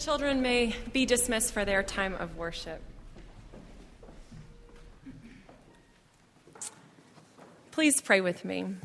Children 0.00 0.40
may 0.40 0.74
be 0.94 1.04
dismissed 1.04 1.52
for 1.52 1.66
their 1.66 1.82
time 1.82 2.14
of 2.14 2.34
worship. 2.34 2.80
Please 7.70 8.00
pray 8.00 8.22
with 8.22 8.42
me. 8.42 8.76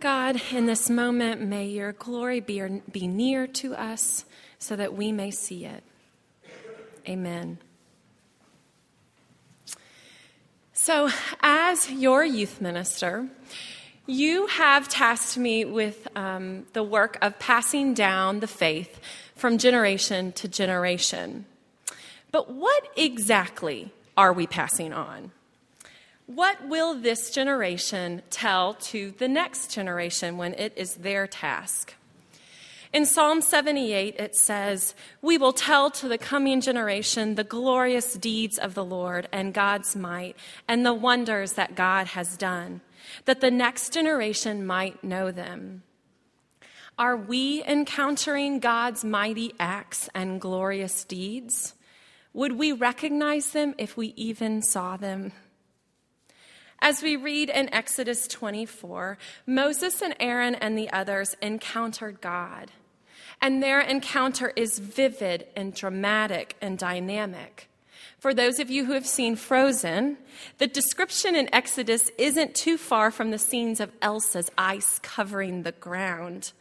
God, 0.00 0.42
in 0.50 0.66
this 0.66 0.90
moment, 0.90 1.40
may 1.40 1.66
your 1.66 1.92
glory 1.92 2.40
be, 2.40 2.60
be 2.90 3.06
near 3.06 3.46
to 3.46 3.76
us 3.76 4.24
so 4.58 4.74
that 4.74 4.92
we 4.92 5.12
may 5.12 5.30
see 5.30 5.64
it. 5.64 5.84
Amen. 7.08 7.58
So, 10.72 11.10
as 11.40 11.88
your 11.92 12.24
youth 12.24 12.60
minister, 12.60 13.28
you 14.06 14.46
have 14.48 14.88
tasked 14.88 15.38
me 15.38 15.64
with 15.64 16.08
um, 16.16 16.66
the 16.72 16.82
work 16.82 17.18
of 17.22 17.38
passing 17.38 17.94
down 17.94 18.40
the 18.40 18.46
faith 18.46 19.00
from 19.36 19.58
generation 19.58 20.32
to 20.32 20.48
generation. 20.48 21.44
But 22.30 22.50
what 22.50 22.88
exactly 22.96 23.92
are 24.16 24.32
we 24.32 24.46
passing 24.46 24.92
on? 24.92 25.30
What 26.26 26.66
will 26.66 26.94
this 26.94 27.30
generation 27.30 28.22
tell 28.30 28.74
to 28.74 29.12
the 29.18 29.28
next 29.28 29.70
generation 29.70 30.38
when 30.38 30.54
it 30.54 30.72
is 30.76 30.96
their 30.96 31.26
task? 31.26 31.94
In 32.92 33.06
Psalm 33.06 33.40
78, 33.40 34.16
it 34.18 34.36
says, 34.36 34.94
We 35.22 35.38
will 35.38 35.52
tell 35.52 35.90
to 35.92 36.08
the 36.08 36.18
coming 36.18 36.60
generation 36.60 37.34
the 37.34 37.44
glorious 37.44 38.14
deeds 38.14 38.58
of 38.58 38.74
the 38.74 38.84
Lord 38.84 39.28
and 39.32 39.54
God's 39.54 39.96
might 39.96 40.36
and 40.68 40.84
the 40.84 40.92
wonders 40.92 41.54
that 41.54 41.74
God 41.74 42.08
has 42.08 42.36
done, 42.36 42.82
that 43.24 43.40
the 43.40 43.50
next 43.50 43.92
generation 43.92 44.66
might 44.66 45.02
know 45.02 45.30
them. 45.30 45.82
Are 46.98 47.16
we 47.16 47.64
encountering 47.64 48.60
God's 48.60 49.04
mighty 49.04 49.54
acts 49.58 50.08
and 50.14 50.40
glorious 50.40 51.04
deeds? 51.04 51.74
Would 52.34 52.52
we 52.52 52.72
recognize 52.72 53.50
them 53.50 53.74
if 53.78 53.96
we 53.96 54.08
even 54.16 54.62
saw 54.62 54.96
them? 54.96 55.32
As 56.80 57.02
we 57.02 57.16
read 57.16 57.48
in 57.48 57.72
Exodus 57.72 58.26
24, 58.26 59.16
Moses 59.46 60.02
and 60.02 60.14
Aaron 60.18 60.54
and 60.56 60.76
the 60.76 60.90
others 60.90 61.36
encountered 61.40 62.20
God 62.20 62.72
and 63.42 63.60
their 63.60 63.80
encounter 63.80 64.52
is 64.54 64.78
vivid 64.78 65.48
and 65.56 65.74
dramatic 65.74 66.54
and 66.62 66.78
dynamic. 66.78 67.68
For 68.22 68.32
those 68.32 68.60
of 68.60 68.70
you 68.70 68.84
who 68.84 68.92
have 68.92 69.04
seen 69.04 69.34
Frozen, 69.34 70.16
the 70.58 70.68
description 70.68 71.34
in 71.34 71.52
Exodus 71.52 72.08
isn't 72.16 72.54
too 72.54 72.78
far 72.78 73.10
from 73.10 73.32
the 73.32 73.38
scenes 73.38 73.80
of 73.80 73.90
Elsa's 74.00 74.48
ice 74.56 75.00
covering 75.00 75.64
the 75.64 75.72
ground. 75.72 76.52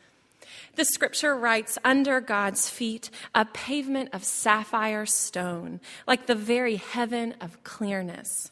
The 0.73 0.85
scripture 0.85 1.35
writes, 1.35 1.77
under 1.83 2.19
God's 2.19 2.67
feet, 2.67 3.11
a 3.35 3.45
pavement 3.45 4.09
of 4.11 4.23
sapphire 4.23 5.05
stone, 5.05 5.81
like 6.07 6.25
the 6.25 6.33
very 6.33 6.77
heaven 6.77 7.35
of 7.39 7.63
clearness. 7.63 8.49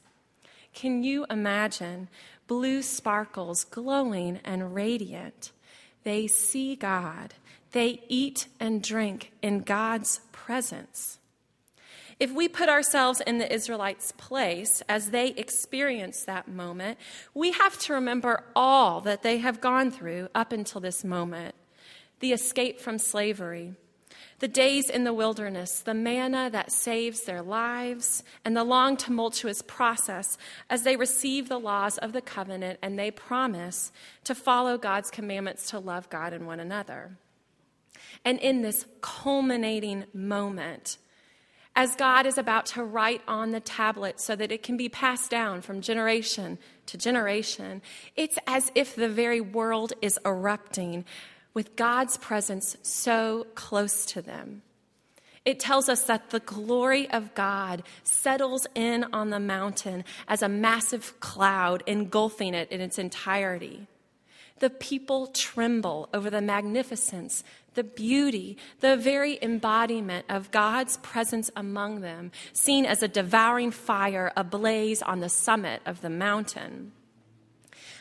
Can 0.76 1.02
you 1.02 1.26
imagine 1.32 2.10
blue 2.46 2.84
sparkles 2.84 3.64
glowing 3.64 4.40
and 4.46 4.76
radiant? 4.76 5.52
They 6.04 6.28
see 6.28 6.76
God 6.76 7.34
they 7.72 8.02
eat 8.08 8.48
and 8.60 8.82
drink 8.82 9.32
in 9.42 9.62
God's 9.62 10.22
presence. 10.32 11.19
If 12.20 12.34
we 12.34 12.50
put 12.50 12.68
ourselves 12.68 13.22
in 13.22 13.38
the 13.38 13.52
Israelites' 13.52 14.12
place 14.18 14.84
as 14.90 15.12
they 15.12 15.30
experience 15.30 16.24
that 16.26 16.50
moment, 16.50 17.00
we 17.34 17.52
have 17.52 17.80
to 17.80 17.94
remember 17.94 18.44
all 18.56 19.00
that 19.02 19.24
they 19.24 19.38
have 19.38 19.62
gone 19.62 19.90
through 19.90 20.28
up 20.36 20.52
until 20.52 20.82
this 20.82 21.04
moment 21.04 21.56
the 22.20 22.34
escape 22.34 22.82
from 22.82 22.98
slavery, 22.98 23.74
the 24.40 24.48
days 24.48 24.90
in 24.90 25.06
the 25.06 25.14
wilderness, 25.14 25.80
the 25.80 25.94
manna 25.94 26.50
that 26.50 26.70
saves 26.70 27.22
their 27.22 27.42
lives, 27.42 28.24
and 28.44 28.58
the 28.58 28.64
long, 28.66 28.98
tumultuous 28.98 29.62
process 29.62 30.38
as 30.70 30.84
they 30.84 30.98
receive 30.98 31.48
the 31.48 31.60
laws 31.60 31.98
of 31.98 32.12
the 32.12 32.22
covenant 32.22 32.78
and 32.82 33.00
they 33.00 33.10
promise 33.10 33.94
to 34.26 34.36
follow 34.36 34.78
God's 34.78 35.10
commandments 35.10 35.70
to 35.70 35.80
love 35.80 36.10
God 36.10 36.34
and 36.34 36.46
one 36.46 36.60
another. 36.60 37.18
And 38.26 38.38
in 38.40 38.62
this 38.62 38.86
culminating 39.00 40.06
moment, 40.14 40.98
as 41.80 41.96
God 41.96 42.26
is 42.26 42.38
about 42.38 42.66
to 42.66 42.84
write 42.84 43.22
on 43.26 43.52
the 43.52 43.62
tablet 43.62 44.20
so 44.20 44.36
that 44.36 44.52
it 44.52 44.62
can 44.62 44.76
be 44.76 44.90
passed 44.90 45.32
down 45.32 45.62
from 45.62 45.80
generation 45.80 46.58
to 46.88 46.98
generation, 46.98 47.82
it's 48.18 48.38
as 48.46 48.70
if 48.76 48.98
the 48.98 49.08
very 49.08 49.40
world 49.40 49.94
is 50.02 50.20
erupting 50.26 51.06
with 51.54 51.78
God's 51.78 52.18
presence 52.18 52.76
so 52.82 53.48
close 53.56 54.06
to 54.08 54.22
them. 54.22 54.62
It 55.46 55.62
tells 55.62 55.88
us 55.88 56.04
that 56.04 56.32
the 56.32 56.42
glory 56.42 57.10
of 57.12 57.34
God 57.34 57.84
settles 58.04 58.68
in 58.76 59.06
on 59.14 59.30
the 59.30 59.40
mountain 59.40 60.04
as 60.28 60.42
a 60.42 60.50
massive 60.50 61.18
cloud, 61.22 61.82
engulfing 61.88 62.56
it 62.56 62.70
in 62.74 62.82
its 62.82 63.00
entirety. 63.00 63.88
The 64.60 64.70
people 64.70 65.28
tremble 65.28 66.10
over 66.14 66.30
the 66.30 66.42
magnificence, 66.42 67.44
the 67.76 67.84
beauty, 67.84 68.58
the 68.82 68.98
very 68.98 69.40
embodiment 69.42 70.26
of 70.30 70.52
God's 70.52 70.98
presence 70.98 71.50
among 71.56 72.02
them, 72.02 72.32
seen 72.52 72.86
as 72.86 73.02
a 73.02 73.08
devouring 73.08 73.72
fire 73.72 74.32
ablaze 74.36 75.02
on 75.02 75.22
the 75.22 75.30
summit 75.30 75.82
of 75.86 76.02
the 76.02 76.10
mountain. 76.10 76.92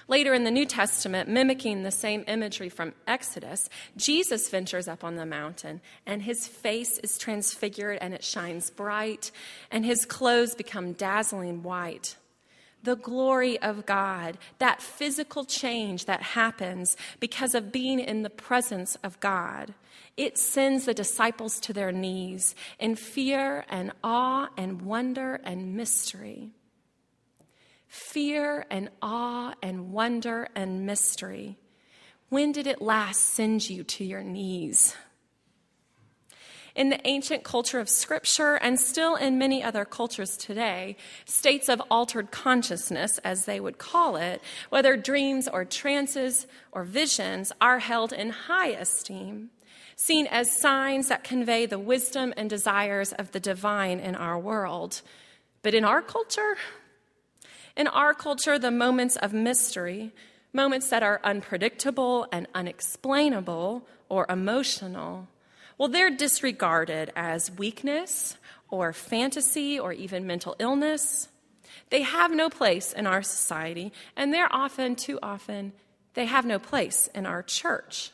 Later 0.08 0.32
in 0.32 0.44
the 0.44 0.50
New 0.50 0.64
Testament, 0.64 1.28
mimicking 1.28 1.82
the 1.82 1.91
same 1.91 2.24
imagery 2.26 2.70
from 2.70 2.94
Exodus, 3.06 3.69
Jesus 3.96 4.48
ventures 4.48 4.88
up 4.88 5.04
on 5.04 5.16
the 5.16 5.26
mountain, 5.26 5.82
and 6.06 6.22
his 6.22 6.48
face 6.48 6.98
is 7.00 7.19
transfigured 7.19 7.98
and 8.00 8.14
it 8.14 8.25
shines 8.25 8.70
bright, 8.70 9.30
and 9.70 9.84
his 9.84 10.06
clothes 10.06 10.54
become 10.54 10.94
dazzling 10.94 11.62
white 11.62 12.16
the 12.82 12.96
glory 12.96 13.60
of 13.60 13.86
God, 13.86 14.38
that 14.58 14.82
physical 14.82 15.44
change 15.44 16.04
that 16.06 16.22
happens 16.22 16.96
because 17.20 17.54
of 17.54 17.72
being 17.72 17.98
in 17.98 18.22
the 18.22 18.30
presence 18.30 18.96
of 19.02 19.20
God. 19.20 19.74
It 20.16 20.38
sends 20.38 20.84
the 20.84 20.94
disciples 20.94 21.60
to 21.60 21.72
their 21.72 21.92
knees 21.92 22.54
in 22.78 22.96
fear 22.96 23.64
and 23.68 23.92
awe 24.02 24.48
and 24.56 24.82
wonder 24.82 25.40
and 25.44 25.74
mystery. 25.74 26.50
Fear 27.86 28.66
and 28.70 28.90
awe 29.00 29.54
and 29.62 29.92
wonder 29.92 30.48
and 30.54 30.84
mystery. 30.84 31.56
When 32.28 32.52
did 32.52 32.66
it 32.66 32.82
last 32.82 33.20
send 33.20 33.70
you 33.70 33.82
to 33.84 34.04
your 34.04 34.22
knees? 34.22 34.94
In 36.78 36.90
the 36.90 37.06
ancient 37.08 37.42
culture 37.42 37.80
of 37.80 37.88
Scripture 37.88 38.54
and 38.54 38.78
still 38.78 39.16
in 39.16 39.36
many 39.36 39.64
other 39.64 39.84
cultures 39.84 40.36
today, 40.36 40.96
states 41.24 41.68
of 41.68 41.82
altered 41.90 42.30
consciousness, 42.30 43.18
as 43.24 43.46
they 43.46 43.58
would 43.58 43.78
call 43.78 44.14
it, 44.14 44.40
whether 44.70 44.96
dreams 44.96 45.48
or 45.48 45.64
trances 45.64 46.46
or 46.70 46.84
visions, 46.84 47.50
are 47.60 47.80
held 47.80 48.12
in 48.12 48.30
high 48.30 48.68
esteem, 48.68 49.50
seen 49.96 50.28
as 50.28 50.56
signs 50.56 51.08
that 51.08 51.24
convey 51.24 51.66
the 51.66 51.80
wisdom 51.80 52.32
and 52.36 52.48
desires 52.48 53.12
of 53.14 53.32
the 53.32 53.40
divine 53.40 53.98
in 53.98 54.14
our 54.14 54.38
world. 54.38 55.02
But 55.62 55.74
in 55.74 55.84
our 55.84 56.00
culture, 56.00 56.56
in 57.76 57.88
our 57.88 58.14
culture, 58.14 58.56
the 58.56 58.70
moments 58.70 59.16
of 59.16 59.32
mystery, 59.32 60.12
moments 60.52 60.90
that 60.90 61.02
are 61.02 61.20
unpredictable 61.24 62.28
and 62.30 62.46
unexplainable 62.54 63.84
or 64.08 64.26
emotional, 64.28 65.26
well, 65.78 65.88
they're 65.88 66.10
disregarded 66.10 67.12
as 67.14 67.52
weakness 67.52 68.36
or 68.68 68.92
fantasy 68.92 69.78
or 69.78 69.92
even 69.92 70.26
mental 70.26 70.56
illness. 70.58 71.28
They 71.90 72.02
have 72.02 72.32
no 72.32 72.50
place 72.50 72.92
in 72.92 73.06
our 73.06 73.22
society, 73.22 73.92
and 74.16 74.34
they're 74.34 74.52
often, 74.52 74.96
too 74.96 75.18
often, 75.22 75.72
they 76.14 76.26
have 76.26 76.44
no 76.44 76.58
place 76.58 77.08
in 77.14 77.24
our 77.24 77.42
church. 77.42 78.10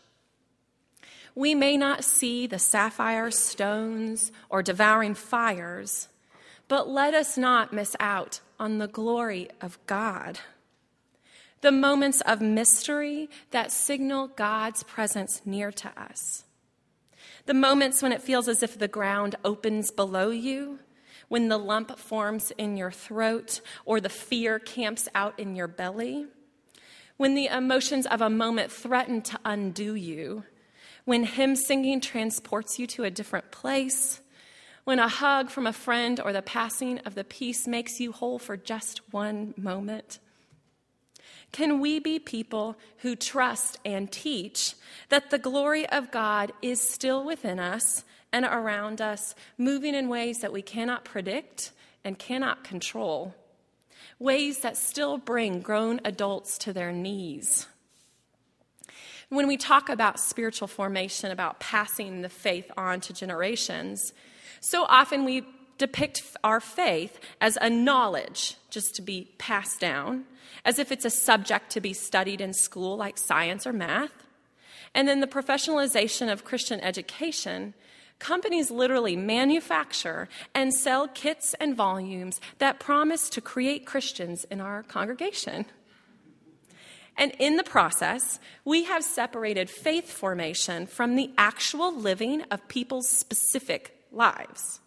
We 1.34 1.55
may 1.55 1.76
not 1.76 2.05
see 2.05 2.46
the 2.46 2.58
sapphire 2.58 3.31
stones 3.31 4.31
or 4.49 4.62
devouring 4.62 5.14
fires, 5.14 6.08
but 6.69 6.88
let 6.88 7.14
us 7.14 7.37
not 7.37 7.72
miss 7.72 7.96
out 7.99 8.40
on 8.60 8.78
the 8.78 8.87
glory 8.87 9.49
of 9.60 9.78
God. 9.87 10.38
The 11.62 11.72
moments 11.72 12.20
of 12.20 12.40
mystery 12.40 13.28
that 13.50 13.72
signal 13.72 14.28
God's 14.28 14.82
presence 14.82 15.40
near 15.44 15.72
to 15.72 15.90
us. 16.00 16.44
The 17.47 17.55
moments 17.55 18.03
when 18.03 18.12
it 18.12 18.23
feels 18.23 18.49
as 18.49 18.62
if 18.62 18.79
the 18.79 18.88
ground 18.88 19.37
opens 19.44 19.91
below 19.91 20.31
you, 20.31 20.79
when 21.29 21.49
the 21.49 21.59
lump 21.59 21.99
forms 21.99 22.53
in 22.59 22.76
your 22.76 22.91
throat 22.91 23.61
or 23.85 24.00
the 24.00 24.09
fear 24.09 24.59
camps 24.59 25.09
out 25.15 25.38
in 25.38 25.56
your 25.56 25.69
belly, 25.69 26.26
when 27.17 27.35
the 27.35 27.47
emotions 27.47 28.06
of 28.06 28.21
a 28.21 28.31
moment 28.31 28.73
threaten 28.73 29.23
to 29.23 29.38
undo 29.44 29.94
you, 29.94 30.44
when 31.05 31.25
hymn 31.25 31.55
singing 31.55 32.00
transports 32.00 32.79
you 32.79 32.87
to 32.88 33.05
a 33.05 33.11
different 33.11 33.50
place, 33.50 34.20
when 34.85 34.99
a 34.99 35.09
hug 35.09 35.50
from 35.50 35.67
a 35.67 35.73
friend 35.73 36.20
or 36.20 36.32
the 36.32 36.43
passing 36.43 36.99
of 37.00 37.15
the 37.15 37.25
peace 37.25 37.67
makes 37.67 38.00
you 38.00 38.12
whole 38.12 38.38
for 38.38 38.56
just 38.56 39.00
one 39.12 39.55
moment. 39.56 40.19
Can 41.55 41.79
we 41.79 42.01
be 42.01 42.19
people 42.19 42.77
who 42.99 43.15
trust 43.15 43.79
and 43.85 44.11
teach 44.11 44.75
that 45.09 45.31
the 45.31 45.39
glory 45.39 45.89
of 45.89 46.11
God 46.11 46.51
is 46.61 46.81
still 46.81 47.25
within 47.25 47.61
us 47.61 48.03
and 48.33 48.45
around 48.45 49.01
us, 49.01 49.37
moving 49.56 49.95
in 49.95 50.09
ways 50.09 50.41
that 50.41 50.53
we 50.53 50.62
cannot 50.62 51.05
predict 51.05 51.71
and 52.03 52.19
cannot 52.19 52.65
control, 52.65 53.37
ways 54.19 54.62
that 54.62 54.77
still 54.77 55.17
bring 55.17 55.61
grown 55.61 56.01
adults 56.05 56.59
to 56.59 56.73
their 56.73 56.91
knees? 56.91 57.69
When 59.29 59.47
we 59.47 59.56
talk 59.56 59.89
about 59.89 60.19
spiritual 60.19 60.67
formation, 60.67 61.31
about 61.31 61.61
passing 61.61 62.23
the 62.23 62.29
faith 62.29 62.69
on 62.77 63.01
to 63.03 63.12
generations, 63.12 64.12
so 64.59 64.87
often 64.89 65.25
we 65.25 65.47
depict 65.79 66.23
our 66.43 66.61
faith 66.61 67.19
as 67.41 67.59
a 67.61 67.71
knowledge 67.71 68.56
just 68.71 68.94
to 68.97 69.03
be 69.03 69.32
passed 69.38 69.81
down, 69.81 70.25
as 70.65 70.79
if 70.79 70.93
it's 70.93 71.05
a 71.05 71.11
subject 71.11 71.71
to 71.71 71.81
be 71.81 71.93
studied 71.93 72.41
in 72.41 72.53
school 72.53 72.97
like 72.97 73.19
science 73.19 73.67
or 73.67 73.73
math. 73.73 74.12
And 74.94 75.09
then 75.09 75.21
the 75.21 75.26
professionalization 75.26 76.32
of 76.32 76.44
Christian 76.44 76.81
education, 76.81 77.75
companies 78.19 78.71
literally 78.71 79.17
manufacture 79.17 80.29
and 80.55 80.73
sell 80.73 81.09
kits 81.09 81.55
and 81.55 81.77
volumes 81.77 82.41
that 82.59 82.79
promise 82.79 83.29
to 83.31 83.41
create 83.41 83.87
Christians 83.87 84.44
in 84.44 84.61
our 84.61 84.82
congregation. 84.85 85.67
And 87.17 87.32
in 87.38 87.56
the 87.56 87.65
process, 87.65 88.41
we 88.65 88.85
have 88.85 89.05
separated 89.05 89.70
faith 89.70 90.11
formation 90.11 90.87
from 90.87 91.15
the 91.15 91.31
actual 91.38 91.94
living 91.94 92.43
of 92.50 92.67
people's 92.69 93.09
specific 93.09 93.97
lives. 94.11 94.81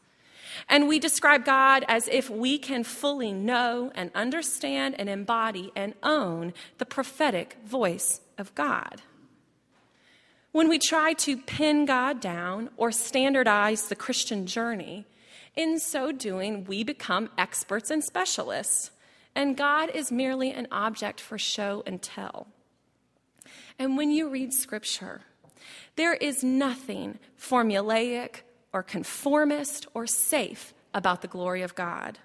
And 0.70 0.88
we 0.88 1.00
describe 1.00 1.46
God 1.46 1.86
as 1.88 2.08
if 2.08 2.30
we 2.30 2.58
can 2.58 2.84
fully 2.84 3.32
know 3.32 3.92
and 3.96 4.12
understand 4.16 4.96
and 5.00 5.10
embody 5.10 5.72
and 5.76 5.94
own 6.04 6.54
the 6.78 6.86
prophetic 6.86 7.58
voice 7.66 8.22
of 8.38 8.54
God. 8.56 9.02
When 10.52 10.70
we 10.70 10.80
try 10.80 11.14
to 11.14 11.38
pin 11.38 11.86
God 11.86 12.20
down 12.20 12.70
or 12.78 12.92
standardize 12.92 13.88
the 13.88 13.96
Christian 13.96 14.48
journey, 14.48 15.06
in 15.56 15.80
so 15.80 16.12
doing, 16.12 16.66
we 16.66 16.84
become 16.84 17.30
experts 17.38 17.90
and 17.90 18.04
specialists, 18.04 18.92
and 19.36 19.58
God 19.58 19.90
is 19.90 20.12
merely 20.12 20.52
an 20.52 20.68
object 20.72 21.20
for 21.20 21.38
show 21.38 21.84
and 21.86 22.02
tell. 22.02 22.48
And 23.78 23.98
when 23.98 24.12
you 24.12 24.30
read 24.30 24.54
Scripture, 24.54 25.22
there 25.96 26.14
is 26.14 26.44
nothing 26.44 27.20
formulaic 27.40 28.42
or 28.74 28.84
conformist 28.84 29.88
or 29.94 30.06
safe 30.08 30.74
about 30.94 31.22
the 31.22 31.28
glory 31.28 31.62
of 31.62 31.76
God. 31.76 32.20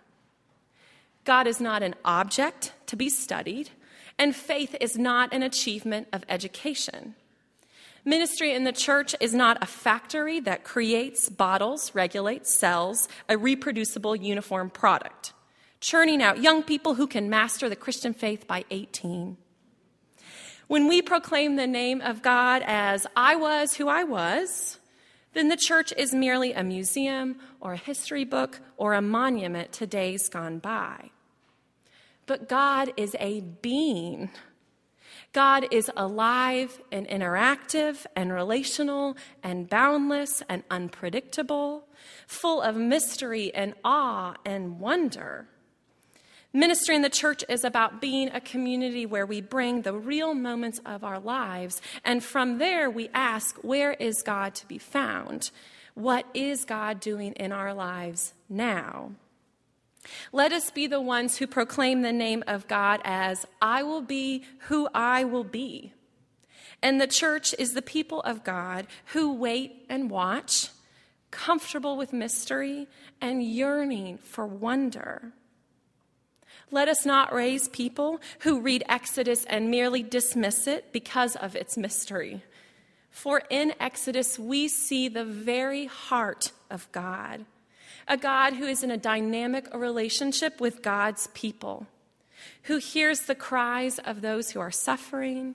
God 1.25 1.47
is 1.47 1.61
not 1.61 1.83
an 1.83 1.95
object 2.05 2.73
to 2.87 2.97
be 2.97 3.09
studied, 3.09 3.71
and 4.19 4.35
faith 4.35 4.75
is 4.81 4.99
not 4.99 5.33
an 5.33 5.43
achievement 5.43 6.09
of 6.13 6.25
education. 6.29 7.15
Ministry 8.05 8.53
in 8.53 8.65
the 8.65 8.73
church 8.73 9.15
is 9.21 9.33
not 9.33 9.63
a 9.63 9.67
factory 9.67 10.41
that 10.41 10.65
creates, 10.65 11.29
bottles, 11.29 11.95
regulates, 11.95 12.53
sells 12.53 13.09
a 13.29 13.39
reproducible 13.39 14.17
uniform 14.17 14.71
product, 14.71 15.33
churning 15.81 16.21
out 16.21 16.43
young 16.43 16.65
people 16.65 16.95
who 16.95 17.07
can 17.07 17.31
master 17.31 17.69
the 17.69 17.77
Christian 17.77 18.13
faith 18.13 18.49
by 18.49 18.65
18. 18.71 19.37
When 20.67 20.89
we 20.89 21.03
proclaim 21.03 21.55
the 21.55 21.67
name 21.69 22.01
of 22.01 22.23
God 22.23 22.63
as 22.67 23.07
I 23.15 23.37
was 23.37 23.75
who 23.75 23.89
I 23.89 24.03
was, 24.03 24.79
then 25.35 25.49
the 25.49 25.57
church 25.57 25.93
is 25.97 26.15
merely 26.15 26.53
a 26.53 26.63
museum 26.63 27.37
or 27.61 27.75
a 27.75 27.79
history 27.79 28.25
book 28.25 28.61
or 28.77 28.95
a 28.95 29.03
monument 29.03 29.73
to 29.73 29.87
days 29.87 30.29
gone 30.29 30.59
by. 30.59 31.11
But 32.27 32.49
God 32.49 32.93
is 32.97 33.17
a 33.19 33.41
being. 33.41 34.31
God 35.33 35.67
is 35.71 35.91
alive 35.97 36.81
and 36.93 37.09
interactive 37.09 38.05
and 38.15 38.33
relational 38.33 39.17
and 39.43 39.69
boundless 39.69 40.43
and 40.49 40.63
unpredictable, 40.71 41.85
full 42.27 42.61
of 42.61 42.77
mystery 42.77 43.53
and 43.55 43.75
awe 43.83 44.35
and 44.45 44.79
wonder. 44.79 45.49
Ministry 46.55 46.95
in 46.95 47.03
the 47.03 47.09
church 47.09 47.45
is 47.49 47.65
about 47.65 48.01
being 48.01 48.29
a 48.29 48.41
community 48.41 49.07
where 49.07 49.25
we 49.25 49.41
bring 49.41 49.83
the 49.83 49.95
real 49.95 50.35
moments 50.35 50.81
of 50.85 51.03
our 51.03 51.19
lives, 51.19 51.81
and 52.05 52.23
from 52.23 52.59
there 52.59 52.91
we 52.91 53.09
ask, 53.15 53.57
Where 53.63 53.93
is 53.93 54.23
God 54.23 54.55
to 54.57 54.69
be 54.69 54.77
found? 54.77 55.51
What 55.95 56.27
is 56.35 56.67
God 56.67 57.01
doing 57.01 57.33
in 57.35 57.53
our 57.53 57.73
lives 57.73 58.35
now? 58.51 59.13
Let 60.31 60.53
us 60.53 60.71
be 60.71 60.87
the 60.87 61.01
ones 61.01 61.39
who 61.39 61.47
proclaim 61.47 62.03
the 62.03 62.13
name 62.13 62.45
of 62.47 62.69
God 62.69 63.01
as, 63.05 63.47
I 63.63 63.83
will 63.83 64.03
be 64.03 64.45
who 64.61 64.89
I 64.95 65.25
will 65.25 65.45
be. 65.45 65.93
And 66.83 67.01
the 67.01 67.07
church 67.07 67.55
is 67.59 67.73
the 67.73 67.83
people 67.83 68.21
of 68.23 68.45
God 68.45 68.89
who 69.07 69.33
wait 69.33 69.87
and 69.89 70.11
watch, 70.11 70.69
comfortable 71.31 71.97
with 71.97 72.13
mystery 72.13 72.89
and 73.21 73.43
yearning 73.43 74.19
for 74.19 74.47
wonder. 74.47 75.33
Let 76.73 76.89
us 76.89 77.05
not 77.05 77.35
raise 77.35 77.69
people 77.69 78.19
who 78.41 78.61
read 78.61 78.83
Exodus 78.89 79.45
and 79.45 79.71
merely 79.71 80.03
dismiss 80.03 80.67
it 80.67 80.91
because 80.91 81.37
of 81.37 81.55
its 81.55 81.77
mystery. 81.77 82.43
For 83.11 83.43
in 83.51 83.75
Exodus, 83.79 84.39
we 84.39 84.69
see 84.69 85.09
the 85.09 85.25
very 85.25 85.85
heart 85.85 86.53
of 86.71 86.91
God, 86.91 87.45
a 88.09 88.17
God 88.17 88.55
who 88.55 88.65
is 88.65 88.83
in 88.83 88.91
a 88.91 88.97
dynamic 88.97 89.69
relationship 89.75 90.63
with 90.63 90.81
God's 90.81 91.27
people, 91.35 91.87
who 92.63 92.79
hears 92.79 93.21
the 93.21 93.35
cries 93.35 93.99
of 93.99 94.23
those 94.23 94.53
who 94.53 94.61
are 94.61 94.71
suffering, 94.71 95.55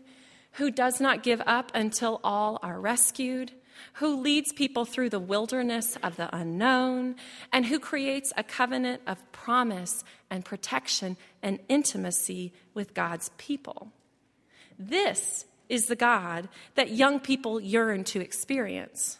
who 0.53 0.69
does 0.69 1.01
not 1.01 1.23
give 1.23 1.41
up 1.47 1.71
until 1.73 2.21
all 2.23 2.59
are 2.61 2.79
rescued 2.79 3.51
who 3.93 4.21
leads 4.21 4.53
people 4.53 4.85
through 4.85 5.09
the 5.09 5.19
wilderness 5.19 5.97
of 6.03 6.15
the 6.15 6.35
unknown, 6.35 7.15
and 7.51 7.65
who 7.65 7.79
creates 7.79 8.31
a 8.37 8.43
covenant 8.43 9.01
of 9.07 9.31
promise 9.31 10.03
and 10.29 10.45
protection 10.45 11.17
and 11.41 11.59
intimacy 11.69 12.53
with 12.73 12.93
God's 12.93 13.31
people. 13.37 13.91
This 14.77 15.45
is 15.69 15.87
the 15.87 15.95
God 15.95 16.49
that 16.75 16.91
young 16.91 17.19
people 17.19 17.59
yearn 17.59 18.03
to 18.05 18.21
experience. 18.21 19.17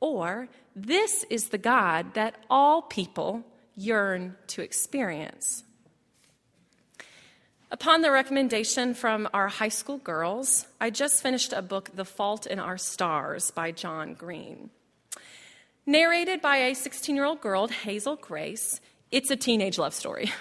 Or, 0.00 0.48
this 0.74 1.24
is 1.28 1.48
the 1.48 1.58
God 1.58 2.14
that 2.14 2.36
all 2.48 2.82
people 2.82 3.44
yearn 3.76 4.36
to 4.48 4.62
experience. 4.62 5.64
Upon 7.70 8.00
the 8.00 8.10
recommendation 8.10 8.94
from 8.94 9.28
our 9.34 9.48
high 9.48 9.68
school 9.68 9.98
girls, 9.98 10.66
I 10.80 10.88
just 10.88 11.22
finished 11.22 11.52
a 11.52 11.60
book, 11.60 11.90
The 11.94 12.06
Fault 12.06 12.46
in 12.46 12.58
Our 12.58 12.78
Stars 12.78 13.50
by 13.50 13.72
John 13.72 14.14
Green. 14.14 14.70
Narrated 15.84 16.40
by 16.40 16.56
a 16.58 16.74
16 16.74 17.14
year 17.14 17.26
old 17.26 17.42
girl, 17.42 17.68
Hazel 17.68 18.16
Grace, 18.16 18.80
it's 19.10 19.30
a 19.30 19.36
teenage 19.36 19.76
love 19.76 19.92
story. 19.92 20.32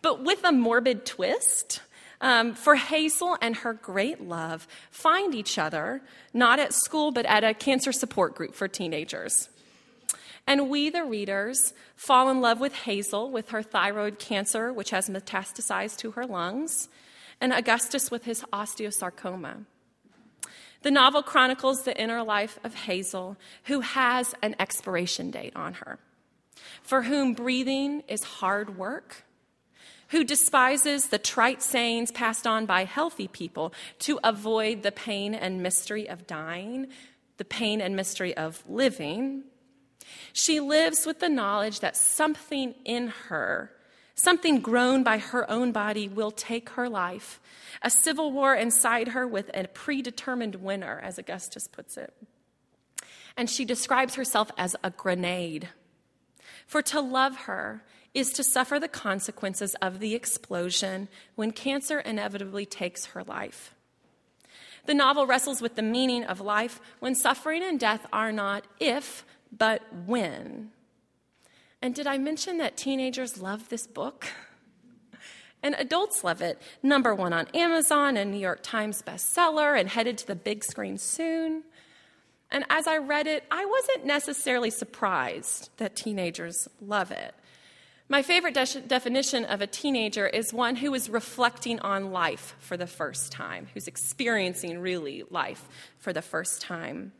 But 0.00 0.24
with 0.24 0.42
a 0.42 0.50
morbid 0.50 1.06
twist, 1.06 1.80
um, 2.20 2.54
for 2.54 2.74
Hazel 2.74 3.36
and 3.40 3.54
her 3.56 3.72
great 3.72 4.20
love 4.20 4.66
find 4.90 5.32
each 5.34 5.58
other, 5.58 6.02
not 6.32 6.58
at 6.58 6.72
school, 6.72 7.12
but 7.12 7.26
at 7.26 7.44
a 7.44 7.54
cancer 7.54 7.92
support 7.92 8.34
group 8.34 8.54
for 8.54 8.66
teenagers. 8.66 9.48
And 10.46 10.68
we, 10.68 10.90
the 10.90 11.04
readers, 11.04 11.72
fall 11.94 12.28
in 12.28 12.40
love 12.40 12.60
with 12.60 12.74
Hazel 12.74 13.30
with 13.30 13.50
her 13.50 13.62
thyroid 13.62 14.18
cancer, 14.18 14.72
which 14.72 14.90
has 14.90 15.08
metastasized 15.08 15.98
to 15.98 16.12
her 16.12 16.26
lungs, 16.26 16.88
and 17.40 17.52
Augustus 17.52 18.10
with 18.10 18.24
his 18.24 18.42
osteosarcoma. 18.52 19.64
The 20.82 20.90
novel 20.90 21.22
chronicles 21.22 21.82
the 21.82 22.00
inner 22.00 22.24
life 22.24 22.58
of 22.64 22.74
Hazel, 22.74 23.36
who 23.64 23.80
has 23.80 24.34
an 24.42 24.56
expiration 24.58 25.30
date 25.30 25.54
on 25.54 25.74
her, 25.74 25.98
for 26.82 27.02
whom 27.02 27.34
breathing 27.34 28.02
is 28.08 28.24
hard 28.24 28.76
work, 28.76 29.24
who 30.08 30.24
despises 30.24 31.06
the 31.06 31.18
trite 31.18 31.62
sayings 31.62 32.10
passed 32.10 32.46
on 32.46 32.66
by 32.66 32.84
healthy 32.84 33.28
people 33.28 33.72
to 34.00 34.18
avoid 34.24 34.82
the 34.82 34.92
pain 34.92 35.34
and 35.34 35.62
mystery 35.62 36.08
of 36.08 36.26
dying, 36.26 36.88
the 37.36 37.44
pain 37.44 37.80
and 37.80 37.94
mystery 37.94 38.36
of 38.36 38.62
living, 38.68 39.44
she 40.32 40.60
lives 40.60 41.06
with 41.06 41.20
the 41.20 41.28
knowledge 41.28 41.80
that 41.80 41.96
something 41.96 42.74
in 42.84 43.08
her, 43.28 43.70
something 44.14 44.60
grown 44.60 45.02
by 45.02 45.18
her 45.18 45.50
own 45.50 45.72
body, 45.72 46.08
will 46.08 46.30
take 46.30 46.70
her 46.70 46.88
life. 46.88 47.40
A 47.82 47.90
civil 47.90 48.32
war 48.32 48.54
inside 48.54 49.08
her 49.08 49.26
with 49.26 49.50
a 49.54 49.66
predetermined 49.68 50.56
winner, 50.56 51.00
as 51.02 51.18
Augustus 51.18 51.68
puts 51.68 51.96
it. 51.96 52.14
And 53.36 53.48
she 53.48 53.64
describes 53.64 54.14
herself 54.14 54.50
as 54.58 54.76
a 54.82 54.90
grenade. 54.90 55.68
For 56.66 56.82
to 56.82 57.00
love 57.00 57.36
her 57.46 57.82
is 58.14 58.30
to 58.32 58.44
suffer 58.44 58.78
the 58.78 58.88
consequences 58.88 59.74
of 59.76 59.98
the 59.98 60.14
explosion 60.14 61.08
when 61.34 61.50
cancer 61.50 62.00
inevitably 62.00 62.66
takes 62.66 63.06
her 63.06 63.24
life. 63.24 63.74
The 64.84 64.94
novel 64.94 65.26
wrestles 65.26 65.62
with 65.62 65.76
the 65.76 65.82
meaning 65.82 66.24
of 66.24 66.40
life 66.40 66.80
when 66.98 67.14
suffering 67.14 67.62
and 67.62 67.78
death 67.78 68.06
are 68.12 68.32
not 68.32 68.66
if, 68.80 69.24
but 69.56 69.82
when. 70.06 70.70
And 71.80 71.94
did 71.94 72.06
I 72.06 72.18
mention 72.18 72.58
that 72.58 72.76
teenagers 72.76 73.40
love 73.40 73.68
this 73.68 73.86
book? 73.86 74.28
And 75.62 75.76
adults 75.78 76.24
love 76.24 76.42
it. 76.42 76.60
Number 76.82 77.14
one 77.14 77.32
on 77.32 77.46
Amazon 77.54 78.16
and 78.16 78.32
New 78.32 78.40
York 78.40 78.60
Times 78.62 79.00
bestseller, 79.02 79.78
and 79.78 79.88
headed 79.88 80.18
to 80.18 80.26
the 80.26 80.34
big 80.34 80.64
screen 80.64 80.98
soon. 80.98 81.62
And 82.50 82.64
as 82.68 82.86
I 82.86 82.98
read 82.98 83.26
it, 83.26 83.44
I 83.50 83.64
wasn't 83.64 84.04
necessarily 84.04 84.70
surprised 84.70 85.70
that 85.76 85.94
teenagers 85.94 86.68
love 86.80 87.12
it. 87.12 87.34
My 88.08 88.22
favorite 88.22 88.54
de- 88.54 88.80
definition 88.80 89.44
of 89.44 89.62
a 89.62 89.66
teenager 89.66 90.26
is 90.26 90.52
one 90.52 90.76
who 90.76 90.92
is 90.94 91.08
reflecting 91.08 91.78
on 91.80 92.10
life 92.10 92.56
for 92.58 92.76
the 92.76 92.86
first 92.86 93.32
time, 93.32 93.68
who's 93.72 93.86
experiencing 93.86 94.80
really 94.80 95.22
life 95.30 95.66
for 95.96 96.12
the 96.12 96.20
first 96.20 96.60
time. 96.60 97.12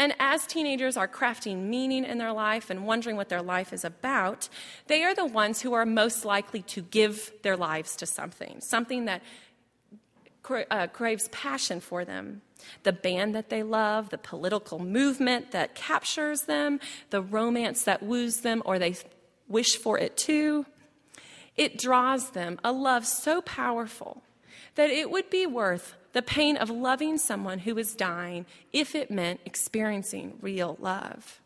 And 0.00 0.14
as 0.18 0.46
teenagers 0.46 0.96
are 0.96 1.06
crafting 1.06 1.64
meaning 1.64 2.06
in 2.06 2.16
their 2.16 2.32
life 2.32 2.70
and 2.70 2.86
wondering 2.86 3.16
what 3.16 3.28
their 3.28 3.42
life 3.42 3.70
is 3.70 3.84
about, 3.84 4.48
they 4.86 5.04
are 5.04 5.14
the 5.14 5.26
ones 5.26 5.60
who 5.60 5.74
are 5.74 5.84
most 5.84 6.24
likely 6.24 6.62
to 6.62 6.80
give 6.80 7.30
their 7.42 7.54
lives 7.54 7.94
to 7.96 8.06
something, 8.06 8.62
something 8.62 9.04
that 9.04 9.22
uh, 10.70 10.86
craves 10.86 11.28
passion 11.28 11.80
for 11.80 12.06
them. 12.06 12.40
The 12.82 12.94
band 12.94 13.34
that 13.34 13.50
they 13.50 13.62
love, 13.62 14.08
the 14.08 14.16
political 14.16 14.78
movement 14.78 15.50
that 15.50 15.74
captures 15.74 16.44
them, 16.44 16.80
the 17.10 17.20
romance 17.20 17.82
that 17.82 18.02
woos 18.02 18.38
them 18.38 18.62
or 18.64 18.78
they 18.78 18.96
wish 19.48 19.76
for 19.76 19.98
it 19.98 20.16
too. 20.16 20.64
It 21.58 21.76
draws 21.76 22.30
them 22.30 22.58
a 22.64 22.72
love 22.72 23.04
so 23.04 23.42
powerful 23.42 24.22
that 24.76 24.88
it 24.88 25.10
would 25.10 25.28
be 25.28 25.44
worth 25.46 25.94
the 26.12 26.22
pain 26.22 26.56
of 26.56 26.70
loving 26.70 27.18
someone 27.18 27.60
who 27.60 27.78
is 27.78 27.94
dying 27.94 28.46
if 28.72 28.94
it 28.94 29.10
meant 29.10 29.40
experiencing 29.44 30.38
real 30.40 30.76
love. 30.80 31.40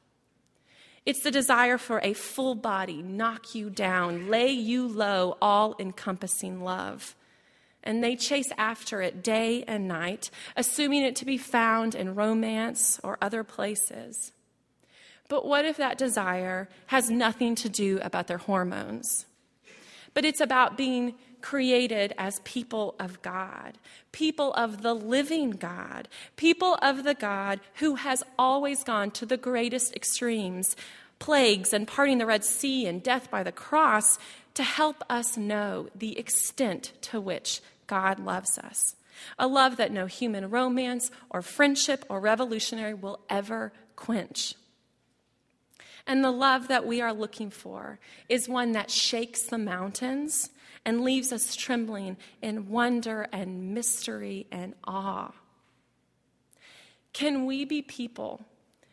It's 1.06 1.22
the 1.22 1.30
desire 1.30 1.76
for 1.76 2.00
a 2.02 2.14
full 2.14 2.54
body, 2.54 3.02
knock 3.02 3.54
you 3.54 3.68
down, 3.68 4.30
lay 4.30 4.50
you 4.50 4.88
low, 4.88 5.36
all 5.42 5.76
encompassing 5.78 6.62
love. 6.62 7.14
And 7.82 8.02
they 8.02 8.16
chase 8.16 8.50
after 8.56 9.02
it 9.02 9.22
day 9.22 9.64
and 9.64 9.86
night, 9.86 10.30
assuming 10.56 11.02
it 11.02 11.14
to 11.16 11.26
be 11.26 11.36
found 11.36 11.94
in 11.94 12.14
romance 12.14 12.98
or 13.04 13.18
other 13.20 13.44
places. 13.44 14.32
But 15.28 15.46
what 15.46 15.66
if 15.66 15.76
that 15.76 15.98
desire 15.98 16.68
has 16.86 17.10
nothing 17.10 17.54
to 17.56 17.68
do 17.68 17.98
about 18.02 18.26
their 18.26 18.38
hormones? 18.38 19.26
But 20.14 20.24
it's 20.24 20.40
about 20.40 20.76
being 20.76 21.14
created 21.42 22.14
as 22.16 22.40
people 22.44 22.94
of 22.98 23.20
God, 23.20 23.76
people 24.12 24.54
of 24.54 24.80
the 24.80 24.94
living 24.94 25.50
God, 25.50 26.08
people 26.36 26.78
of 26.80 27.04
the 27.04 27.14
God 27.14 27.60
who 27.74 27.96
has 27.96 28.22
always 28.38 28.82
gone 28.82 29.10
to 29.10 29.26
the 29.26 29.36
greatest 29.36 29.94
extremes 29.94 30.74
plagues 31.18 31.72
and 31.72 31.86
parting 31.86 32.18
the 32.18 32.26
Red 32.26 32.44
Sea 32.44 32.86
and 32.86 33.02
death 33.02 33.30
by 33.30 33.42
the 33.42 33.52
cross 33.52 34.18
to 34.54 34.62
help 34.62 35.02
us 35.08 35.36
know 35.36 35.88
the 35.94 36.18
extent 36.18 36.92
to 37.02 37.20
which 37.20 37.60
God 37.86 38.18
loves 38.18 38.58
us. 38.58 38.96
A 39.38 39.46
love 39.46 39.76
that 39.76 39.92
no 39.92 40.06
human 40.06 40.50
romance 40.50 41.10
or 41.30 41.42
friendship 41.42 42.04
or 42.08 42.20
revolutionary 42.20 42.94
will 42.94 43.20
ever 43.30 43.72
quench. 43.96 44.54
And 46.06 46.22
the 46.22 46.30
love 46.30 46.68
that 46.68 46.86
we 46.86 47.00
are 47.00 47.12
looking 47.12 47.50
for 47.50 47.98
is 48.28 48.48
one 48.48 48.72
that 48.72 48.90
shakes 48.90 49.42
the 49.44 49.58
mountains 49.58 50.50
and 50.84 51.00
leaves 51.00 51.32
us 51.32 51.56
trembling 51.56 52.16
in 52.42 52.68
wonder 52.68 53.26
and 53.32 53.74
mystery 53.74 54.46
and 54.52 54.74
awe. 54.84 55.32
Can 57.14 57.46
we 57.46 57.64
be 57.64 57.80
people 57.80 58.44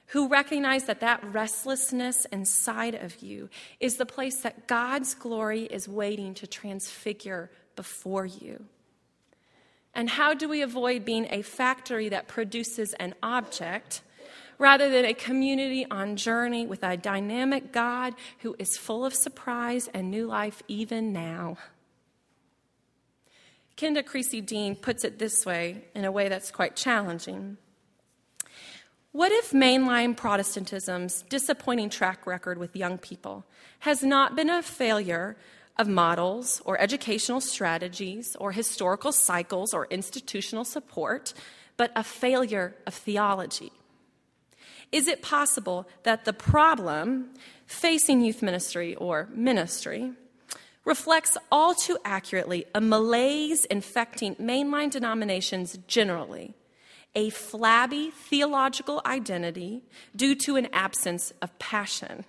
who 0.07 0.27
recognize 0.27 0.85
that 0.85 0.99
that 0.99 1.23
restlessness 1.23 2.25
inside 2.25 2.95
of 2.95 3.21
you 3.21 3.49
is 3.79 3.97
the 3.97 4.05
place 4.05 4.41
that 4.41 4.67
God's 4.67 5.13
glory 5.13 5.63
is 5.63 5.87
waiting 5.87 6.33
to 6.35 6.47
transfigure 6.47 7.49
before 7.75 8.25
you? 8.25 8.65
And 9.93 10.09
how 10.09 10.33
do 10.33 10.47
we 10.47 10.61
avoid 10.61 11.03
being 11.03 11.27
a 11.29 11.41
factory 11.41 12.09
that 12.09 12.27
produces 12.27 12.93
an 12.93 13.15
object 13.21 14.01
rather 14.61 14.91
than 14.91 15.05
a 15.05 15.13
community 15.13 15.87
on 15.89 16.15
journey 16.15 16.67
with 16.67 16.83
a 16.83 16.95
dynamic 16.95 17.71
God 17.71 18.13
who 18.41 18.55
is 18.59 18.77
full 18.77 19.03
of 19.03 19.15
surprise 19.15 19.89
and 19.91 20.11
new 20.11 20.27
life 20.27 20.61
even 20.67 21.11
now? 21.11 21.57
Kenda 23.75 24.05
Creasy 24.05 24.39
Dean 24.39 24.75
puts 24.75 25.03
it 25.03 25.17
this 25.17 25.47
way 25.47 25.85
in 25.95 26.05
a 26.05 26.11
way 26.11 26.29
that's 26.29 26.51
quite 26.51 26.75
challenging. 26.75 27.57
What 29.11 29.31
if 29.31 29.49
mainline 29.49 30.15
Protestantism's 30.15 31.23
disappointing 31.23 31.89
track 31.89 32.27
record 32.27 32.59
with 32.59 32.75
young 32.75 32.99
people 32.99 33.43
has 33.79 34.03
not 34.03 34.35
been 34.35 34.51
a 34.51 34.61
failure 34.61 35.37
of 35.79 35.87
models 35.87 36.61
or 36.65 36.79
educational 36.79 37.41
strategies 37.41 38.35
or 38.39 38.51
historical 38.51 39.11
cycles 39.11 39.73
or 39.73 39.87
institutional 39.89 40.65
support, 40.65 41.33
but 41.77 41.91
a 41.95 42.03
failure 42.03 42.75
of 42.85 42.93
theology? 42.93 43.71
Is 44.91 45.07
it 45.07 45.21
possible 45.21 45.87
that 46.03 46.25
the 46.25 46.33
problem 46.33 47.29
facing 47.65 48.21
youth 48.21 48.41
ministry 48.41 48.95
or 48.95 49.29
ministry 49.33 50.11
reflects 50.83 51.37
all 51.51 51.73
too 51.73 51.97
accurately 52.03 52.65
a 52.75 52.81
malaise 52.81 53.65
infecting 53.65 54.35
mainline 54.35 54.91
denominations 54.91 55.77
generally, 55.87 56.55
a 57.15 57.29
flabby 57.29 58.11
theological 58.11 59.01
identity 59.05 59.83
due 60.15 60.35
to 60.35 60.55
an 60.55 60.67
absence 60.73 61.31
of 61.41 61.57
passion. 61.59 62.25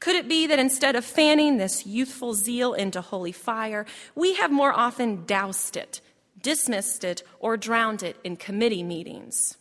Could 0.00 0.16
it 0.16 0.28
be 0.28 0.46
that 0.46 0.58
instead 0.58 0.96
of 0.96 1.04
fanning 1.04 1.56
this 1.56 1.86
youthful 1.86 2.34
zeal 2.34 2.74
into 2.74 3.00
holy 3.00 3.32
fire, 3.32 3.86
we 4.14 4.34
have 4.34 4.50
more 4.50 4.72
often 4.72 5.24
doused 5.24 5.76
it, 5.76 6.00
dismissed 6.42 7.04
it, 7.04 7.22
or 7.38 7.56
drowned 7.56 8.02
it 8.02 8.16
in 8.24 8.36
committee 8.36 8.82
meetings? 8.82 9.56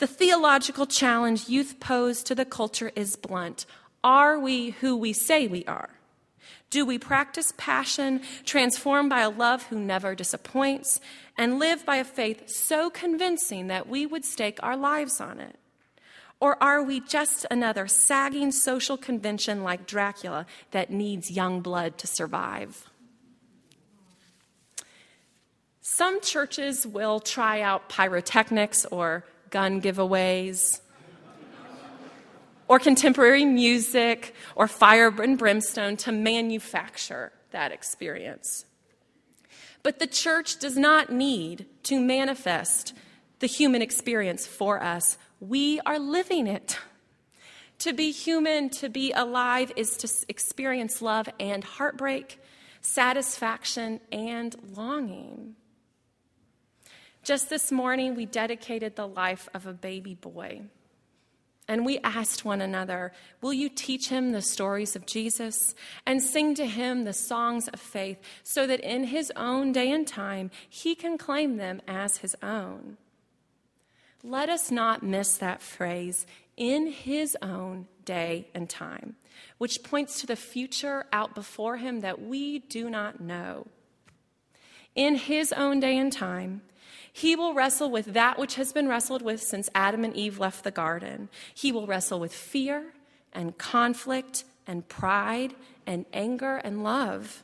The 0.00 0.06
theological 0.06 0.86
challenge 0.86 1.50
youth 1.50 1.78
pose 1.78 2.22
to 2.22 2.34
the 2.34 2.46
culture 2.46 2.90
is 2.96 3.16
blunt. 3.16 3.66
Are 4.02 4.38
we 4.38 4.70
who 4.70 4.96
we 4.96 5.12
say 5.12 5.46
we 5.46 5.62
are? 5.66 5.90
Do 6.70 6.86
we 6.86 6.98
practice 6.98 7.52
passion, 7.58 8.22
transformed 8.46 9.10
by 9.10 9.20
a 9.20 9.28
love 9.28 9.64
who 9.64 9.78
never 9.78 10.14
disappoints, 10.14 11.02
and 11.36 11.58
live 11.58 11.84
by 11.84 11.96
a 11.96 12.04
faith 12.04 12.48
so 12.48 12.88
convincing 12.88 13.66
that 13.66 13.90
we 13.90 14.06
would 14.06 14.24
stake 14.24 14.58
our 14.62 14.74
lives 14.74 15.20
on 15.20 15.38
it? 15.38 15.56
Or 16.40 16.56
are 16.62 16.82
we 16.82 17.00
just 17.00 17.44
another 17.50 17.86
sagging 17.86 18.52
social 18.52 18.96
convention 18.96 19.62
like 19.62 19.86
Dracula 19.86 20.46
that 20.70 20.88
needs 20.88 21.30
young 21.30 21.60
blood 21.60 21.98
to 21.98 22.06
survive? 22.06 22.88
Some 25.82 26.22
churches 26.22 26.86
will 26.86 27.20
try 27.20 27.60
out 27.60 27.90
pyrotechnics 27.90 28.86
or 28.86 29.26
gun 29.50 29.80
giveaways 29.80 30.80
or 32.68 32.78
contemporary 32.78 33.44
music 33.44 34.34
or 34.54 34.68
fire 34.68 35.08
and 35.20 35.36
brimstone 35.36 35.96
to 35.96 36.12
manufacture 36.12 37.32
that 37.50 37.72
experience. 37.72 38.64
But 39.82 39.98
the 39.98 40.06
church 40.06 40.58
does 40.58 40.76
not 40.76 41.10
need 41.10 41.66
to 41.84 41.98
manifest 41.98 42.92
the 43.40 43.46
human 43.46 43.82
experience 43.82 44.46
for 44.46 44.82
us. 44.82 45.18
We 45.40 45.80
are 45.80 45.98
living 45.98 46.46
it. 46.46 46.78
To 47.80 47.92
be 47.94 48.12
human, 48.12 48.68
to 48.70 48.88
be 48.88 49.10
alive, 49.12 49.72
is 49.74 49.96
to 49.96 50.26
experience 50.28 51.00
love 51.00 51.28
and 51.40 51.64
heartbreak, 51.64 52.38
satisfaction 52.82 54.00
and 54.12 54.54
longing. 54.76 55.56
Just 57.22 57.50
this 57.50 57.70
morning, 57.70 58.14
we 58.14 58.26
dedicated 58.26 58.96
the 58.96 59.06
life 59.06 59.48
of 59.52 59.66
a 59.66 59.72
baby 59.72 60.14
boy. 60.14 60.62
And 61.68 61.86
we 61.86 61.98
asked 62.00 62.44
one 62.44 62.60
another, 62.60 63.12
Will 63.40 63.52
you 63.52 63.68
teach 63.68 64.08
him 64.08 64.32
the 64.32 64.42
stories 64.42 64.96
of 64.96 65.06
Jesus 65.06 65.74
and 66.04 66.20
sing 66.20 66.54
to 66.56 66.66
him 66.66 67.04
the 67.04 67.12
songs 67.12 67.68
of 67.68 67.78
faith 67.78 68.18
so 68.42 68.66
that 68.66 68.80
in 68.80 69.04
his 69.04 69.30
own 69.36 69.70
day 69.70 69.92
and 69.92 70.06
time 70.06 70.50
he 70.68 70.94
can 70.94 71.16
claim 71.16 71.58
them 71.58 71.80
as 71.86 72.18
his 72.18 72.34
own? 72.42 72.96
Let 74.24 74.48
us 74.48 74.70
not 74.70 75.02
miss 75.02 75.36
that 75.38 75.62
phrase, 75.62 76.26
in 76.56 76.88
his 76.88 77.36
own 77.40 77.86
day 78.04 78.48
and 78.54 78.68
time, 78.68 79.16
which 79.58 79.82
points 79.82 80.20
to 80.20 80.26
the 80.26 80.36
future 80.36 81.06
out 81.12 81.34
before 81.34 81.76
him 81.76 82.00
that 82.00 82.20
we 82.20 82.58
do 82.58 82.90
not 82.90 83.20
know. 83.20 83.66
In 84.94 85.14
his 85.14 85.52
own 85.52 85.80
day 85.80 85.96
and 85.96 86.12
time, 86.12 86.62
he 87.12 87.36
will 87.36 87.54
wrestle 87.54 87.90
with 87.90 88.06
that 88.14 88.38
which 88.38 88.54
has 88.54 88.72
been 88.72 88.88
wrestled 88.88 89.22
with 89.22 89.42
since 89.42 89.68
Adam 89.74 90.04
and 90.04 90.16
Eve 90.16 90.38
left 90.38 90.64
the 90.64 90.70
garden. 90.70 91.28
He 91.54 91.72
will 91.72 91.86
wrestle 91.86 92.20
with 92.20 92.34
fear 92.34 92.92
and 93.32 93.56
conflict 93.58 94.44
and 94.66 94.88
pride 94.88 95.54
and 95.86 96.06
anger 96.12 96.56
and 96.56 96.82
love. 96.82 97.42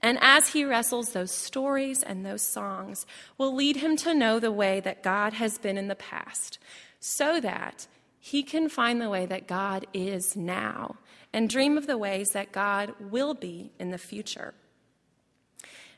And 0.00 0.18
as 0.20 0.48
he 0.48 0.64
wrestles, 0.64 1.12
those 1.12 1.30
stories 1.30 2.02
and 2.02 2.26
those 2.26 2.42
songs 2.42 3.06
will 3.38 3.54
lead 3.54 3.76
him 3.76 3.96
to 3.98 4.14
know 4.14 4.40
the 4.40 4.50
way 4.50 4.80
that 4.80 5.02
God 5.02 5.34
has 5.34 5.58
been 5.58 5.78
in 5.78 5.86
the 5.86 5.94
past, 5.94 6.58
so 6.98 7.40
that 7.40 7.86
he 8.18 8.42
can 8.42 8.68
find 8.68 9.00
the 9.00 9.10
way 9.10 9.26
that 9.26 9.46
God 9.46 9.86
is 9.92 10.36
now 10.36 10.96
and 11.32 11.48
dream 11.48 11.78
of 11.78 11.86
the 11.86 11.98
ways 11.98 12.30
that 12.30 12.52
God 12.52 12.94
will 13.00 13.34
be 13.34 13.72
in 13.78 13.90
the 13.90 13.98
future. 13.98 14.54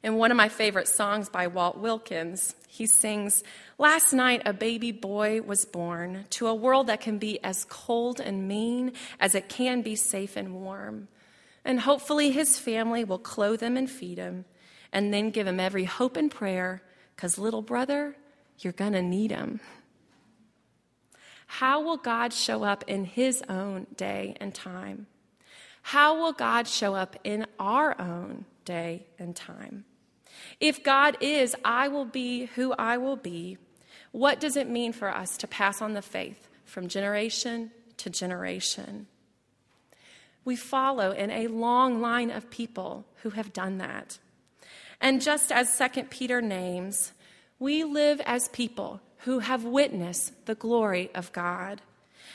In 0.04 0.16
one 0.16 0.30
of 0.30 0.36
my 0.36 0.50
favorite 0.50 0.86
songs 0.86 1.30
by 1.30 1.46
Walt 1.46 1.78
Wilkins, 1.78 2.54
he 2.68 2.84
sings, 2.84 3.42
Last 3.78 4.12
night 4.12 4.42
a 4.44 4.52
baby 4.52 4.92
boy 4.92 5.40
was 5.40 5.64
born 5.64 6.26
to 6.28 6.46
a 6.46 6.54
world 6.54 6.88
that 6.88 7.00
can 7.00 7.16
be 7.16 7.42
as 7.42 7.64
cold 7.70 8.20
and 8.20 8.46
mean 8.46 8.92
as 9.18 9.34
it 9.34 9.48
can 9.48 9.80
be 9.80 9.96
safe 9.96 10.36
and 10.36 10.56
warm. 10.56 11.08
And 11.64 11.80
hopefully 11.80 12.32
his 12.32 12.58
family 12.58 13.02
will 13.02 13.18
clothe 13.18 13.62
him 13.62 13.78
and 13.78 13.88
feed 13.88 14.18
him 14.18 14.44
and 14.92 15.12
then 15.12 15.30
give 15.30 15.46
him 15.46 15.58
every 15.58 15.84
hope 15.84 16.18
and 16.18 16.30
prayer, 16.30 16.82
because 17.16 17.38
little 17.38 17.62
brother, 17.62 18.14
you're 18.58 18.74
to 18.74 19.00
need 19.00 19.30
him. 19.30 19.58
How 21.46 21.80
will 21.80 21.96
God 21.96 22.34
show 22.34 22.62
up 22.62 22.84
in 22.86 23.06
his 23.06 23.42
own 23.48 23.86
day 23.96 24.36
and 24.38 24.54
time? 24.54 25.06
How 25.80 26.20
will 26.20 26.34
God 26.34 26.68
show 26.68 26.94
up 26.94 27.16
in 27.24 27.46
our 27.58 27.98
own 27.98 28.44
day 28.66 29.06
and 29.18 29.34
time? 29.34 29.86
If 30.60 30.82
God 30.82 31.16
is, 31.20 31.54
I 31.64 31.88
will 31.88 32.04
be 32.04 32.46
who 32.46 32.72
I 32.72 32.96
will 32.98 33.16
be, 33.16 33.58
what 34.12 34.40
does 34.40 34.56
it 34.56 34.68
mean 34.68 34.92
for 34.92 35.08
us 35.08 35.36
to 35.38 35.46
pass 35.46 35.82
on 35.82 35.94
the 35.94 36.02
faith 36.02 36.48
from 36.64 36.88
generation 36.88 37.72
to 37.96 38.10
generation? 38.10 39.06
We 40.44 40.56
follow 40.56 41.10
in 41.10 41.30
a 41.30 41.48
long 41.48 42.00
line 42.00 42.30
of 42.30 42.50
people 42.50 43.06
who 43.22 43.30
have 43.30 43.52
done 43.52 43.78
that. 43.78 44.18
And 45.00 45.20
just 45.20 45.50
as 45.50 45.76
2 45.76 46.04
Peter 46.04 46.40
names, 46.40 47.12
we 47.58 47.82
live 47.84 48.20
as 48.24 48.48
people 48.48 49.00
who 49.18 49.40
have 49.40 49.64
witnessed 49.64 50.46
the 50.46 50.54
glory 50.54 51.10
of 51.14 51.32
God 51.32 51.80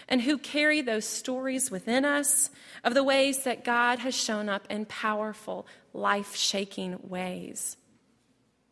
and 0.08 0.22
who 0.22 0.38
carry 0.38 0.82
those 0.82 1.06
stories 1.06 1.70
within 1.70 2.04
us 2.04 2.50
of 2.84 2.94
the 2.94 3.04
ways 3.04 3.44
that 3.44 3.64
God 3.64 4.00
has 4.00 4.16
shown 4.16 4.50
up 4.50 4.66
in 4.70 4.86
powerful, 4.86 5.68
life 5.94 6.36
shaking 6.36 6.98
ways. 7.04 7.78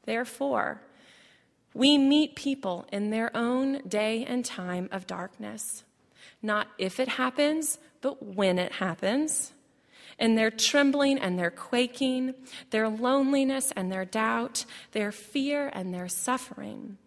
Therefore, 0.08 0.82
we 1.74 1.98
meet 1.98 2.38
people 2.38 2.88
in 2.94 3.10
their 3.10 3.30
own 3.36 3.82
day 3.88 4.24
and 4.24 4.44
time 4.44 4.88
of 4.90 5.06
darkness, 5.06 5.84
not 6.42 6.70
if 6.78 7.00
it 7.00 7.10
happens, 7.10 7.78
but 8.00 8.24
when 8.24 8.58
it 8.58 8.72
happens. 8.72 9.52
In 10.18 10.36
their 10.36 10.50
trembling 10.50 11.20
and 11.20 11.38
their 11.38 11.52
quaking, 11.52 12.36
their 12.70 12.88
loneliness 12.88 13.74
and 13.76 13.92
their 13.92 14.06
doubt, 14.06 14.66
their 14.94 15.12
fear 15.12 15.70
and 15.74 15.94
their 15.94 16.08
suffering. 16.08 16.98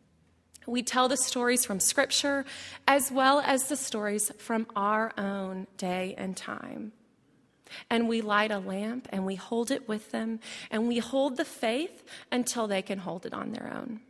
We 0.66 0.82
tell 0.82 1.08
the 1.08 1.16
stories 1.16 1.64
from 1.64 1.80
Scripture 1.80 2.44
as 2.86 3.10
well 3.10 3.40
as 3.40 3.68
the 3.68 3.76
stories 3.76 4.30
from 4.36 4.66
our 4.76 5.12
own 5.16 5.68
day 5.78 6.14
and 6.18 6.36
time. 6.36 6.92
And 7.88 8.08
we 8.08 8.20
light 8.20 8.50
a 8.50 8.58
lamp 8.58 9.08
and 9.10 9.24
we 9.24 9.36
hold 9.36 9.70
it 9.70 9.88
with 9.88 10.10
them 10.10 10.40
and 10.70 10.88
we 10.88 10.98
hold 10.98 11.36
the 11.36 11.44
faith 11.44 12.04
until 12.30 12.66
they 12.66 12.82
can 12.82 12.98
hold 12.98 13.26
it 13.26 13.32
on 13.32 13.52
their 13.52 13.72
own. 13.72 14.00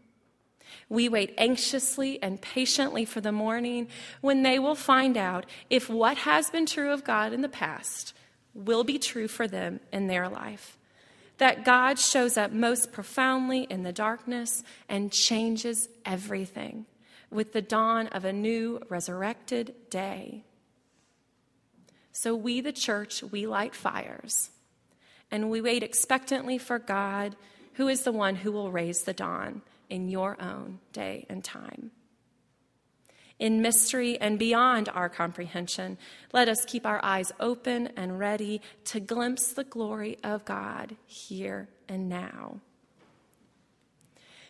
We 0.88 1.08
wait 1.08 1.34
anxiously 1.38 2.22
and 2.22 2.40
patiently 2.40 3.04
for 3.04 3.20
the 3.20 3.32
morning 3.32 3.88
when 4.20 4.42
they 4.42 4.58
will 4.58 4.74
find 4.74 5.16
out 5.16 5.46
if 5.68 5.88
what 5.88 6.18
has 6.18 6.50
been 6.50 6.66
true 6.66 6.92
of 6.92 7.04
God 7.04 7.32
in 7.32 7.42
the 7.42 7.48
past 7.48 8.14
will 8.54 8.84
be 8.84 8.98
true 8.98 9.28
for 9.28 9.46
them 9.46 9.80
in 9.92 10.06
their 10.06 10.28
life. 10.28 10.76
That 11.38 11.64
God 11.64 11.98
shows 11.98 12.36
up 12.36 12.52
most 12.52 12.92
profoundly 12.92 13.62
in 13.70 13.82
the 13.82 13.92
darkness 13.92 14.62
and 14.88 15.12
changes 15.12 15.88
everything 16.04 16.86
with 17.30 17.52
the 17.52 17.62
dawn 17.62 18.08
of 18.08 18.24
a 18.24 18.32
new 18.32 18.80
resurrected 18.88 19.74
day. 19.88 20.44
So 22.12 22.34
we, 22.34 22.60
the 22.60 22.72
church, 22.72 23.22
we 23.22 23.46
light 23.46 23.74
fires 23.74 24.50
and 25.30 25.50
we 25.50 25.60
wait 25.60 25.82
expectantly 25.82 26.58
for 26.58 26.78
God, 26.78 27.36
who 27.74 27.88
is 27.88 28.02
the 28.02 28.12
one 28.12 28.36
who 28.36 28.52
will 28.52 28.72
raise 28.72 29.02
the 29.02 29.12
dawn 29.12 29.62
in 29.88 30.08
your 30.08 30.40
own 30.42 30.80
day 30.92 31.26
and 31.28 31.42
time. 31.42 31.92
In 33.38 33.62
mystery 33.62 34.20
and 34.20 34.38
beyond 34.38 34.90
our 34.90 35.08
comprehension, 35.08 35.96
let 36.32 36.48
us 36.48 36.64
keep 36.66 36.84
our 36.84 37.00
eyes 37.02 37.32
open 37.40 37.88
and 37.96 38.18
ready 38.18 38.60
to 38.84 39.00
glimpse 39.00 39.52
the 39.52 39.64
glory 39.64 40.18
of 40.22 40.44
God 40.44 40.96
here 41.06 41.68
and 41.88 42.08
now. 42.08 42.60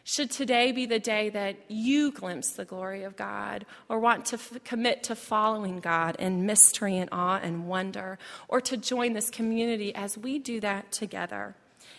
Should 0.02 0.30
today 0.30 0.72
be 0.72 0.86
the 0.86 0.98
day 0.98 1.28
that 1.28 1.56
you 1.68 2.10
glimpse 2.10 2.52
the 2.52 2.64
glory 2.64 3.04
of 3.04 3.16
God 3.16 3.66
or 3.88 3.98
want 3.98 4.24
to 4.26 4.36
f- 4.36 4.64
commit 4.64 5.02
to 5.04 5.14
following 5.14 5.80
God 5.80 6.16
in 6.18 6.46
mystery 6.46 6.96
and 6.96 7.08
awe 7.12 7.38
and 7.42 7.68
wonder, 7.68 8.18
or 8.48 8.60
to 8.62 8.76
join 8.76 9.12
this 9.12 9.30
community 9.30 9.94
as 9.94 10.16
we 10.16 10.38
do 10.38 10.58
that 10.60 10.90
together? 10.90 11.54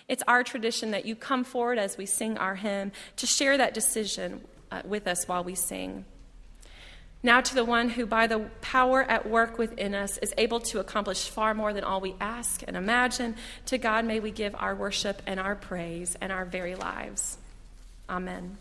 It's 0.07 0.23
our 0.27 0.43
tradition 0.43 0.91
that 0.91 1.05
you 1.05 1.15
come 1.15 1.43
forward 1.43 1.77
as 1.77 1.97
we 1.97 2.05
sing 2.05 2.37
our 2.37 2.55
hymn 2.55 2.91
to 3.17 3.27
share 3.27 3.57
that 3.57 3.73
decision 3.73 4.41
uh, 4.71 4.81
with 4.83 5.07
us 5.07 5.27
while 5.27 5.43
we 5.43 5.55
sing. 5.55 6.05
Now, 7.23 7.39
to 7.39 7.53
the 7.53 7.63
one 7.63 7.89
who, 7.89 8.07
by 8.07 8.25
the 8.25 8.49
power 8.61 9.03
at 9.03 9.29
work 9.29 9.59
within 9.59 9.93
us, 9.93 10.17
is 10.17 10.33
able 10.39 10.59
to 10.61 10.79
accomplish 10.79 11.29
far 11.29 11.53
more 11.53 11.71
than 11.71 11.83
all 11.83 12.01
we 12.01 12.15
ask 12.19 12.63
and 12.67 12.75
imagine, 12.75 13.35
to 13.67 13.77
God 13.77 14.05
may 14.05 14.19
we 14.19 14.31
give 14.31 14.55
our 14.55 14.73
worship 14.73 15.21
and 15.27 15.39
our 15.39 15.55
praise 15.55 16.17
and 16.19 16.31
our 16.31 16.45
very 16.45 16.73
lives. 16.73 17.37
Amen. 18.11 18.57